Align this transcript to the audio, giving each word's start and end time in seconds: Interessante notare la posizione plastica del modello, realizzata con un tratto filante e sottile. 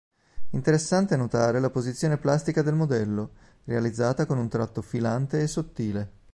Interessante 0.53 1.15
notare 1.15 1.59
la 1.59 1.69
posizione 1.69 2.17
plastica 2.17 2.63
del 2.63 2.73
modello, 2.73 3.33
realizzata 3.65 4.25
con 4.25 4.39
un 4.39 4.49
tratto 4.49 4.81
filante 4.81 5.43
e 5.43 5.47
sottile. 5.47 6.11